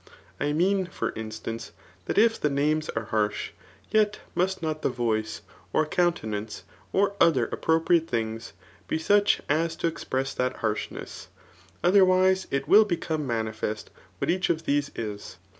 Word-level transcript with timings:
I 0.39 0.51
mean, 0.51 0.87
for 0.87 1.11
instance^ 1.11 1.69
that 2.05 2.17
if 2.17 2.41
the 2.41 2.49
names 2.49 2.89
are 2.89 3.03
harsh, 3.13 3.51
yet 3.91 4.17
must 4.33 4.59
not 4.63 4.81
the 4.81 4.89
voice, 4.89 5.41
or 5.73 5.85
coun 5.85 6.13
tenance, 6.13 6.63
or 6.91 7.13
other 7.21 7.45
appropriate 7.51 8.07
things, 8.07 8.53
be 8.87 8.97
such 8.97 9.41
as 9.47 9.75
to 9.75 9.85
ex* 9.87 10.03
press 10.03 10.33
that 10.33 10.55
harshness; 10.65 11.27
otherwise, 11.83 12.47
it 12.49 12.67
will 12.67 12.83
become 12.83 13.27
manifest 13.27 13.91
what 14.17 14.31
each 14.31 14.49
of 14.49 14.65
these 14.65 14.89
is. 14.95 15.37